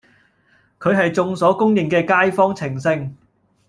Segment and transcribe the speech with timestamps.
[0.79, 3.11] 佢係眾所公認嘅街坊情聖